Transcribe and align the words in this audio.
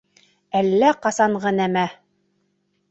Әллә 0.61 0.89
ҡасанғы 1.03 1.55
нәмә. 1.61 1.87